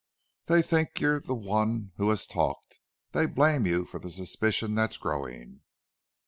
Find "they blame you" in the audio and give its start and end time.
3.11-3.85